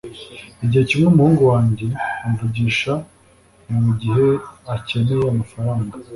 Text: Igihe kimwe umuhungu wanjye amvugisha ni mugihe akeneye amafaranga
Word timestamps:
Igihe 0.63 0.83
kimwe 0.89 1.05
umuhungu 1.09 1.43
wanjye 1.51 1.87
amvugisha 2.25 2.93
ni 3.67 3.77
mugihe 3.85 4.27
akeneye 4.75 5.23
amafaranga 5.33 5.95